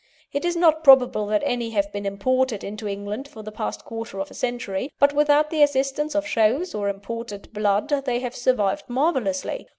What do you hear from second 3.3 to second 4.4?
the past quarter of a